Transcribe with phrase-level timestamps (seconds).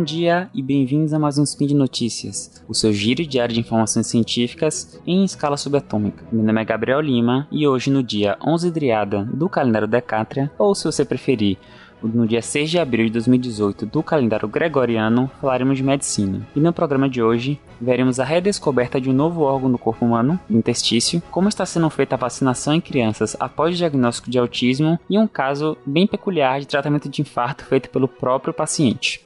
[0.00, 3.60] bom dia e bem-vindos a mais um Spin de Notícias, o seu giro diário de
[3.60, 6.24] informações científicas em escala subatômica.
[6.32, 10.74] Meu nome é Gabriel Lima e hoje, no dia 11 Driada do calendário Decátria, ou
[10.74, 11.58] se você preferir,
[12.02, 16.48] no dia 6 de abril de 2018 do calendário gregoriano, falaremos de medicina.
[16.56, 20.40] E no programa de hoje, veremos a redescoberta de um novo órgão do corpo humano,
[20.48, 25.18] intestício, como está sendo feita a vacinação em crianças após o diagnóstico de autismo e
[25.18, 29.20] um caso bem peculiar de tratamento de infarto feito pelo próprio paciente.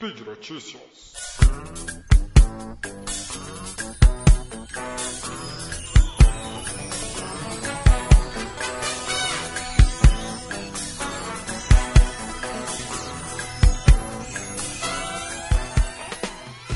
[0.00, 0.80] Speed Notícias.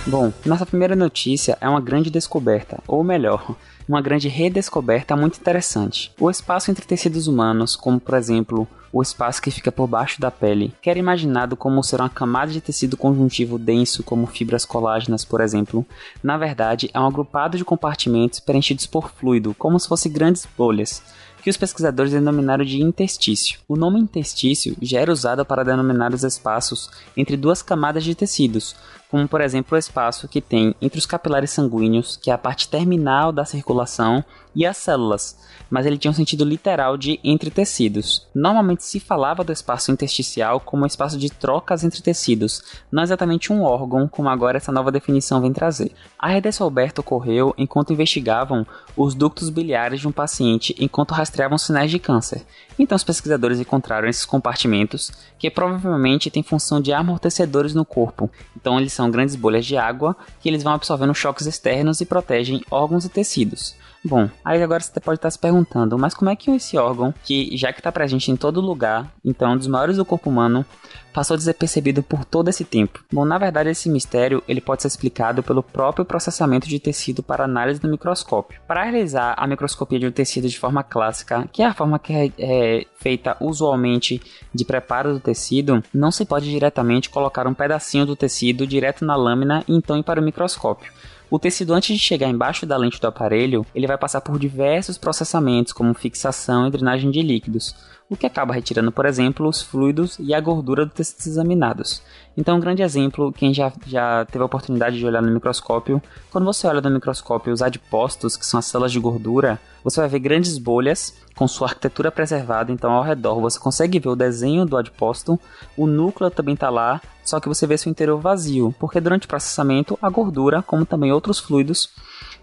[0.06, 3.56] Bom, nossa primeira notícia é uma grande descoberta, ou melhor,
[3.88, 6.12] uma grande redescoberta muito interessante.
[6.20, 10.30] O espaço entre tecidos humanos, como por exemplo o espaço que fica por baixo da
[10.30, 15.24] pele, que era imaginado como ser uma camada de tecido conjuntivo denso, como fibras colágenas,
[15.24, 15.84] por exemplo,
[16.22, 21.02] na verdade é um agrupado de compartimentos preenchidos por fluido, como se fossem grandes bolhas
[21.42, 23.58] que os pesquisadores denominaram de interstício.
[23.68, 28.76] O nome interstício já era usado para denominar os espaços entre duas camadas de tecidos,
[29.14, 32.68] como por exemplo o espaço que tem entre os capilares sanguíneos, que é a parte
[32.68, 35.36] terminal da circulação, e as células,
[35.68, 38.26] mas ele tinha um sentido literal de entre tecidos.
[38.34, 43.52] Normalmente se falava do espaço intersticial como um espaço de trocas entre tecidos, não exatamente
[43.52, 45.92] um órgão, como agora essa nova definição vem trazer.
[46.18, 51.98] A redescoberta ocorreu enquanto investigavam os ductos biliares de um paciente enquanto rastreavam sinais de
[51.98, 52.44] câncer.
[52.78, 58.30] Então os pesquisadores encontraram esses compartimentos, que provavelmente têm função de amortecedores no corpo.
[58.56, 62.62] Então eles são grandes bolhas de água que eles vão absorvendo choques externos e protegem
[62.70, 63.74] órgãos e tecidos.
[64.04, 67.56] Bom, aí agora você pode estar se perguntando, mas como é que esse órgão, que
[67.56, 70.64] já que está presente em todo lugar, então é um dos maiores do corpo humano,
[71.10, 73.02] passou despercebido por todo esse tempo?
[73.10, 77.44] Bom, na verdade esse mistério ele pode ser explicado pelo próprio processamento de tecido para
[77.44, 78.60] análise no microscópio.
[78.68, 82.12] Para realizar a microscopia de um tecido de forma clássica, que é a forma que
[82.12, 84.20] é, é feita usualmente
[84.52, 89.16] de preparo do tecido, não se pode diretamente colocar um pedacinho do tecido direto na
[89.16, 90.92] lâmina e então ir para o microscópio.
[91.30, 94.98] O tecido, antes de chegar embaixo da lente do aparelho, ele vai passar por diversos
[94.98, 97.74] processamentos, como fixação e drenagem de líquidos,
[98.14, 102.02] o que acaba retirando, por exemplo, os fluidos e a gordura dos tecidos examinados.
[102.36, 106.44] Então, um grande exemplo, quem já, já teve a oportunidade de olhar no microscópio, quando
[106.44, 110.18] você olha no microscópio os adipócitos, que são as células de gordura, você vai ver
[110.18, 114.76] grandes bolhas com sua arquitetura preservada, então ao redor você consegue ver o desenho do
[114.76, 115.38] adipócito,
[115.76, 119.28] o núcleo também está lá, só que você vê seu interior vazio, porque durante o
[119.28, 121.90] processamento a gordura, como também outros fluidos,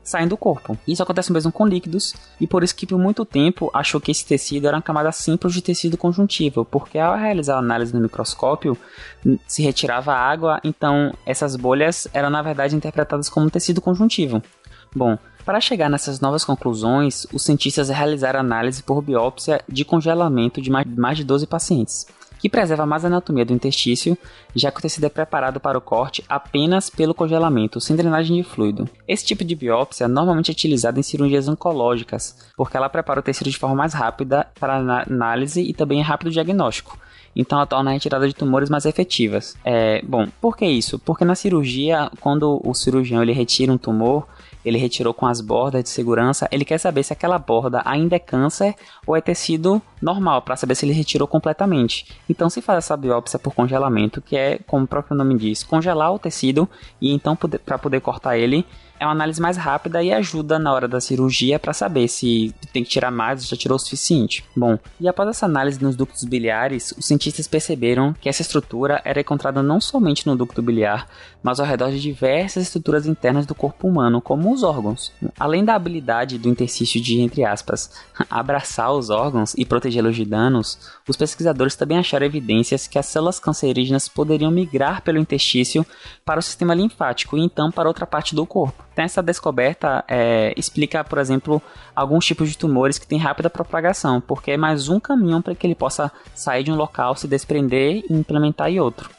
[0.03, 0.77] saem do corpo.
[0.87, 4.25] Isso acontece mesmo com líquidos, e por isso que por muito tempo achou que esse
[4.25, 8.77] tecido era uma camada simples de tecido conjuntivo, porque ao realizar a análise no microscópio
[9.47, 14.41] se retirava água, então essas bolhas eram na verdade interpretadas como tecido conjuntivo.
[14.95, 20.69] Bom, para chegar nessas novas conclusões, os cientistas realizaram análise por biópsia de congelamento de
[20.69, 22.05] mais de 12 pacientes
[22.41, 24.17] que preserva mais a anatomia do intestício,
[24.55, 28.43] já que o tecido é preparado para o corte apenas pelo congelamento, sem drenagem de
[28.43, 28.89] fluido.
[29.07, 33.51] Esse tipo de biópsia normalmente é utilizado em cirurgias oncológicas, porque ela prepara o tecido
[33.51, 36.97] de forma mais rápida para análise e também é rápido diagnóstico
[37.35, 39.55] então ela torna a retirada de tumores mais efetivas.
[39.63, 40.99] É, bom, por que isso?
[40.99, 44.27] Porque na cirurgia, quando o cirurgião ele retira um tumor,
[44.63, 48.19] ele retirou com as bordas de segurança, ele quer saber se aquela borda ainda é
[48.19, 52.07] câncer ou é tecido normal, para saber se ele retirou completamente.
[52.29, 56.13] Então se faz essa biópsia por congelamento, que é, como o próprio nome diz, congelar
[56.13, 56.67] o tecido
[56.99, 58.65] e então para poder cortar ele
[59.01, 62.83] é uma análise mais rápida e ajuda na hora da cirurgia para saber se tem
[62.83, 64.45] que tirar mais ou já tirou o suficiente.
[64.55, 69.19] Bom, e após essa análise nos ductos biliares, os cientistas perceberam que essa estrutura era
[69.19, 71.07] encontrada não somente no ducto biliar,
[71.41, 75.11] mas ao redor de diversas estruturas internas do corpo humano, como os órgãos.
[75.39, 77.89] Além da habilidade do interstício de, entre aspas,
[78.29, 80.77] abraçar os órgãos e protegê-los de danos,
[81.07, 85.83] os pesquisadores também acharam evidências que as células cancerígenas poderiam migrar pelo interstício
[86.23, 88.90] para o sistema linfático e então para outra parte do corpo.
[88.91, 91.61] Então, essa descoberta é, explica, por exemplo,
[91.95, 95.65] alguns tipos de tumores que têm rápida propagação, porque é mais um caminho para que
[95.65, 99.09] ele possa sair de um local, se desprender e implementar em outro.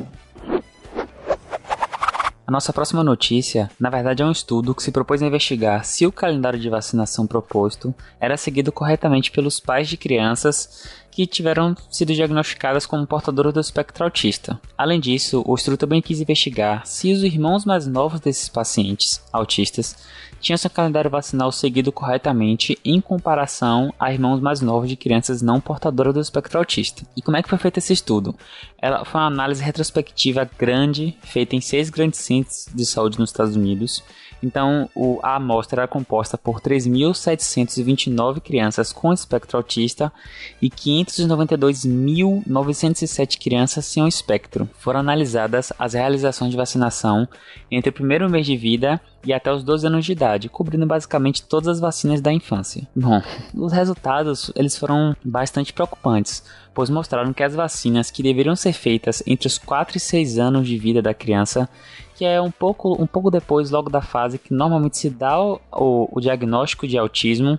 [2.45, 6.05] A nossa próxima notícia, na verdade, é um estudo que se propôs a investigar se
[6.07, 12.15] o calendário de vacinação proposto era seguido corretamente pelos pais de crianças que tiveram sido
[12.15, 14.59] diagnosticadas como portadoras do espectro autista.
[14.77, 19.95] Além disso, o estudo também quis investigar se os irmãos mais novos desses pacientes autistas
[20.41, 25.61] tinham seu calendário vacinal seguido corretamente em comparação a irmãos mais novos de crianças não
[25.61, 27.05] portadoras do espectro autista.
[27.17, 28.35] E como é que foi feito esse estudo?
[28.79, 33.55] Ela foi uma análise retrospectiva grande, feita em seis grandes centros de saúde nos Estados
[33.55, 34.03] Unidos,
[34.43, 34.91] então,
[35.23, 40.13] a amostra era composta por 3.729 crianças com espectro autista
[40.61, 40.69] e
[41.05, 44.69] 592.907 crianças sem o espectro.
[44.79, 47.29] Foram analisadas as realizações de vacinação
[47.71, 51.43] entre o primeiro mês de vida e até os 12 anos de idade, cobrindo basicamente
[51.43, 52.87] todas as vacinas da infância.
[52.95, 53.23] Bom,
[53.55, 56.45] os resultados eles foram bastante preocupantes,
[56.75, 60.67] pois mostraram que as vacinas que deveriam ser feitas entre os 4 e 6 anos
[60.67, 61.69] de vida da criança
[62.15, 65.61] que é um pouco, um pouco depois, logo da fase que normalmente se dá o,
[65.73, 67.59] o, o diagnóstico de autismo.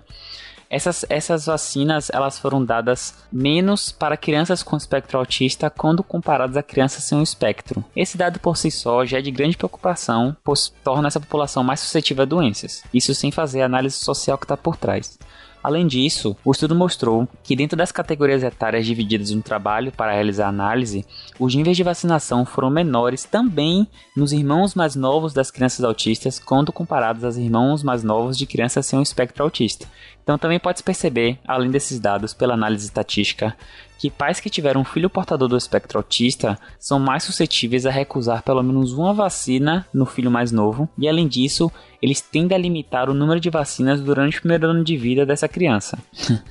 [0.74, 6.64] Essas, essas vacinas elas foram dadas menos para crianças com espectro autista quando comparadas a
[6.64, 7.84] crianças sem espectro.
[7.94, 11.78] Esse dado por si só já é de grande preocupação, pois torna essa população mais
[11.78, 12.82] suscetível a doenças.
[12.92, 15.16] Isso sem fazer a análise social que está por trás.
[15.64, 20.46] Além disso, o estudo mostrou que dentro das categorias etárias divididas no trabalho para realizar
[20.46, 21.06] análise,
[21.40, 26.70] os níveis de vacinação foram menores também nos irmãos mais novos das crianças autistas quando
[26.70, 29.86] comparados aos irmãos mais novos de crianças sem o espectro autista.
[30.22, 33.56] Então também pode-se perceber, além desses dados pela análise estatística,
[33.98, 38.42] que pais que tiveram um filho portador do espectro autista são mais suscetíveis a recusar
[38.42, 41.70] pelo menos uma vacina no filho mais novo, e além disso,
[42.02, 45.48] eles tendem a limitar o número de vacinas durante o primeiro ano de vida dessa
[45.48, 45.98] criança.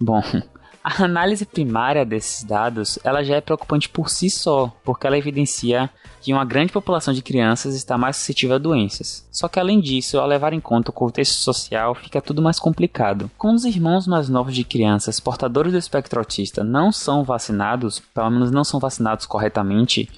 [0.00, 0.22] Bom,
[0.88, 5.90] a análise primária desses dados, ela já é preocupante por si só, porque ela evidencia
[6.22, 9.28] que uma grande população de crianças está mais suscetível a doenças.
[9.30, 13.30] Só que além disso, ao levar em conta o contexto social, fica tudo mais complicado.
[13.36, 18.30] Como os irmãos mais novos de crianças portadores do espectro autista não são vacinados, pelo
[18.30, 20.08] menos não são vacinados corretamente,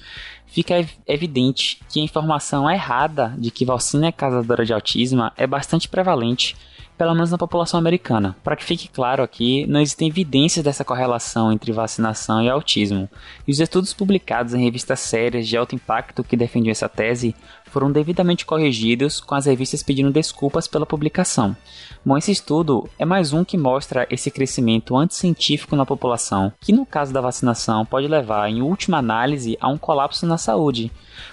[0.47, 5.89] fica evidente que a informação errada de que vacina é causadora de autismo é bastante
[5.89, 6.55] prevalente
[7.01, 8.35] pelo menos na população americana.
[8.43, 13.09] Para que fique claro aqui, não existem evidências dessa correlação entre vacinação e autismo,
[13.47, 17.91] e os estudos publicados em revistas sérias de alto impacto que defendiam essa tese foram
[17.91, 21.57] devidamente corrigidos, com as revistas pedindo desculpas pela publicação.
[22.05, 26.85] Bom, esse estudo é mais um que mostra esse crescimento anticientífico na população, que no
[26.85, 30.91] caso da vacinação pode levar, em última análise, a um colapso na saúde,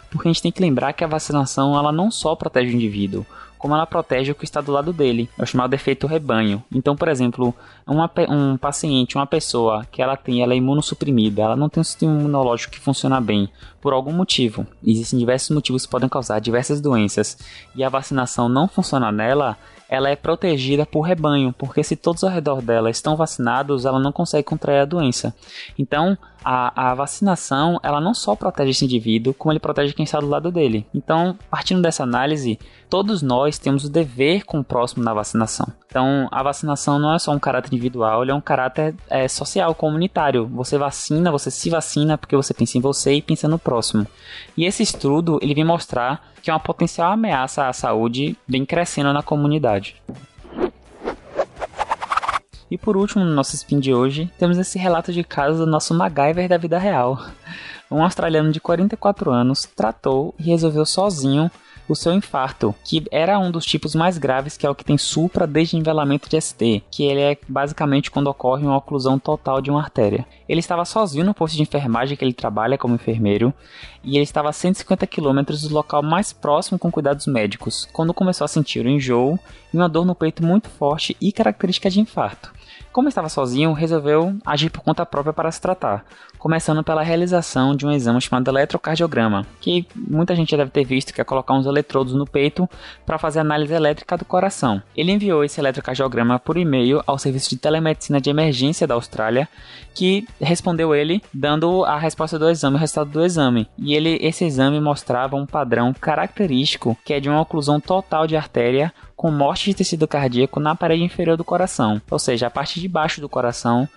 [0.08, 3.26] porque a gente tem que lembrar que a vacinação ela não só protege o indivíduo,
[3.58, 5.28] como ela protege o que está do lado dele.
[5.36, 6.62] É o chamado efeito rebanho.
[6.72, 7.54] Então, por exemplo,
[7.86, 11.84] uma, um paciente, uma pessoa que ela tem, ela é imunossuprimida, ela não tem um
[11.84, 13.48] sistema imunológico que funciona bem,
[13.80, 14.66] por algum motivo.
[14.84, 17.36] Existem diversos motivos que podem causar diversas doenças.
[17.74, 19.56] E a vacinação não funciona nela,
[19.88, 24.12] ela é protegida por rebanho, porque se todos ao redor dela estão vacinados, ela não
[24.12, 25.34] consegue contrair a doença.
[25.78, 30.20] Então, a, a vacinação, ela não só protege esse indivíduo, como ele protege quem está
[30.20, 30.86] do lado dele.
[30.94, 32.58] Então, partindo dessa análise,
[32.88, 35.66] todos nós temos o dever com o próximo na vacinação.
[35.86, 39.74] Então, a vacinação não é só um caráter individual, ele é um caráter é, social,
[39.74, 40.46] comunitário.
[40.48, 44.06] Você vacina, você se vacina porque você pensa em você e pensa no próximo.
[44.56, 49.22] E esse estudo, ele vem mostrar que uma potencial ameaça à saúde vem crescendo na
[49.22, 50.00] comunidade.
[52.70, 55.92] E por último, no nosso spin de hoje, temos esse relato de caso do nosso
[55.92, 57.22] MacGyver da vida real.
[57.90, 61.50] Um australiano de 44 anos tratou e resolveu sozinho
[61.88, 64.98] o seu infarto, que era um dos tipos mais graves, que é o que tem
[64.98, 70.26] supra-desnivelamento de ST, que ele é basicamente quando ocorre uma oclusão total de uma artéria.
[70.48, 73.52] Ele estava sozinho no posto de enfermagem que ele trabalha como enfermeiro,
[74.04, 78.44] e ele estava a 150 km do local mais próximo com cuidados médicos, quando começou
[78.44, 79.38] a sentir um enjoo
[79.72, 82.57] e uma dor no peito muito forte e característica de infarto.
[82.98, 86.04] Como estava sozinho, resolveu agir por conta própria para se tratar,
[86.36, 91.14] começando pela realização de um exame chamado eletrocardiograma, que muita gente já deve ter visto,
[91.14, 92.68] que é colocar uns eletrodos no peito
[93.06, 94.82] para fazer análise elétrica do coração.
[94.96, 99.48] Ele enviou esse eletrocardiograma por e-mail ao serviço de telemedicina de emergência da Austrália,
[99.94, 103.68] que respondeu ele dando a resposta do exame, o resultado do exame.
[103.78, 108.36] E ele, esse exame mostrava um padrão característico que é de uma oclusão total de
[108.36, 112.80] artéria com morte de tecido cardíaco na parede inferior do coração, ou seja, a parte
[112.80, 113.88] de baixo do coração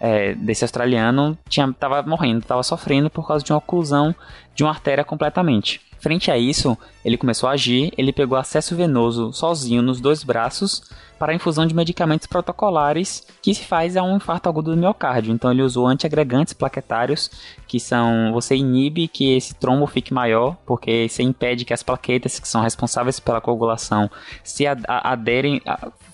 [0.00, 4.14] é, desse australiano tinha, tava morrendo, estava sofrendo por causa de uma oclusão
[4.54, 5.80] de uma artéria completamente.
[6.00, 10.82] Frente a isso, ele começou a agir, ele pegou acesso venoso sozinho nos dois braços
[11.18, 15.32] para a infusão de medicamentos protocolares que se faz a um infarto agudo do miocárdio.
[15.34, 17.28] Então ele usou antiagregantes plaquetários,
[17.66, 22.38] que são você inibe que esse trombo fique maior, porque você impede que as plaquetas
[22.38, 24.08] que são responsáveis pela coagulação
[24.44, 25.60] se aderem,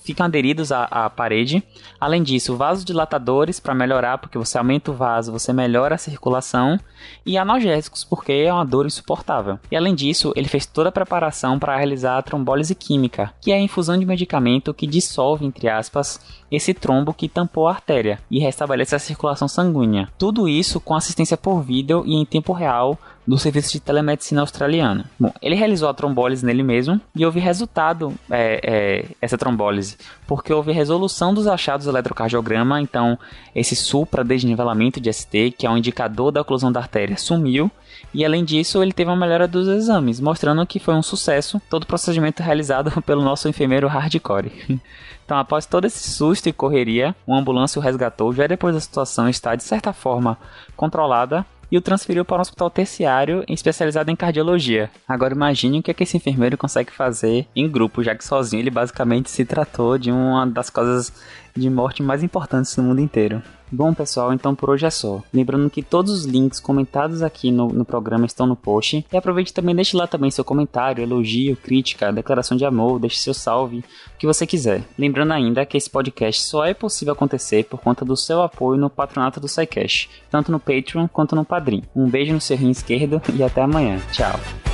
[0.02, 1.62] ficam aderidos à, à parede.
[2.00, 6.78] Além disso, vasodilatadores para para melhorar, porque você aumenta o vaso, você melhora a circulação,
[7.26, 9.58] e analgésicos, porque é uma dor insuportável.
[9.70, 13.56] E além disso, ele fez toda a preparação para realizar a trombólise química, que é
[13.56, 18.38] a infusão de medicamento que dissolve, entre aspas, esse trombo que tampou a artéria e
[18.38, 20.08] restabelece a circulação sanguínea.
[20.16, 25.04] Tudo isso com assistência por vídeo e em tempo real do serviço de telemedicina australiano.
[25.18, 30.52] Bom, ele realizou a trombólise nele mesmo e houve resultado é, é, essa trombólise, porque
[30.52, 33.18] houve resolução dos achados do eletrocardiograma, então
[33.54, 37.70] esse supra-desnivelamento de ST, que é um indicador da oclusão da artéria, sumiu,
[38.12, 41.84] e além disso ele teve uma melhora dos exames, mostrando que foi um sucesso todo
[41.84, 44.52] o procedimento realizado pelo nosso enfermeiro hardcore.
[45.24, 49.26] Então, após todo esse susto e correria, uma ambulância o resgatou já depois da situação
[49.26, 50.36] estar, de certa forma,
[50.76, 54.90] controlada e o transferiu para um hospital terciário especializado em cardiologia.
[55.08, 58.60] Agora imagine o que, é que esse enfermeiro consegue fazer em grupo, já que sozinho
[58.60, 61.12] ele basicamente se tratou de uma das causas
[61.56, 63.42] de morte mais importantes no mundo inteiro.
[63.70, 65.22] Bom, pessoal, então por hoje é só.
[65.32, 69.04] Lembrando que todos os links comentados aqui no, no programa estão no post.
[69.12, 73.34] E aproveite também, deixe lá também seu comentário, elogio, crítica, declaração de amor, deixe seu
[73.34, 74.84] salve, o que você quiser.
[74.96, 78.90] Lembrando ainda que esse podcast só é possível acontecer por conta do seu apoio no
[78.90, 81.82] patronato do SciCash, tanto no Patreon quanto no Padrim.
[81.96, 83.98] Um beijo no seu rim esquerdo e até amanhã.
[84.12, 84.73] Tchau.